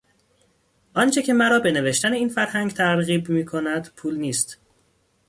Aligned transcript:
آنچه 0.93 1.21
که 1.21 1.33
مرا 1.33 1.59
به 1.59 1.71
نوشتن 1.71 2.13
این 2.13 2.29
فرهنگ 2.29 2.71
ترغیب 2.71 3.29
میکند، 3.29 3.89
پول 3.95 4.17
نیست. 4.17 4.57